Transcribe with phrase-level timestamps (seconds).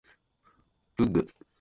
[0.97, 1.27] 文具